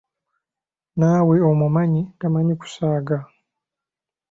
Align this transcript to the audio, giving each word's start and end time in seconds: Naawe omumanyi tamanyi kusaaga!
Naawe 0.97 1.35
omumanyi 1.51 2.01
tamanyi 2.19 2.53
kusaaga! 2.61 3.17